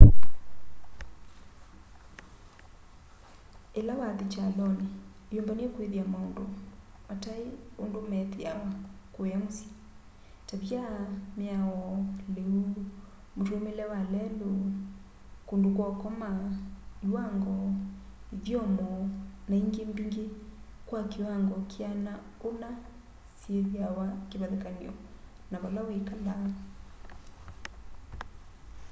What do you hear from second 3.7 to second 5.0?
ila wathi kyaloni